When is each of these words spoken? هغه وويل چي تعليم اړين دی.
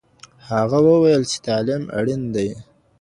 هغه 0.51 0.79
وويل 0.87 1.21
چي 1.31 1.37
تعليم 1.47 1.83
اړين 1.99 2.21
دی. 2.35 2.49